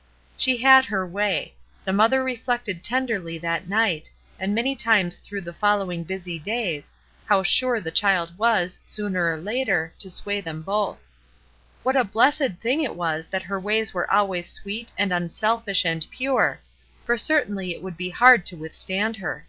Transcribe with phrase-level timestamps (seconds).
[0.00, 0.02] ^
[0.38, 1.54] She had her way;
[1.84, 6.04] her mother reflected ten I derly that night, and many times through | the following
[6.04, 6.90] busy days,
[7.26, 11.00] how sure the child j was, sooner or later, to sway them both.
[11.82, 15.12] What | a blessed thing it was that her ways were always | sweet and
[15.12, 16.60] unselfish and pure,
[17.04, 19.44] for certainly it | would be hard to withstand her.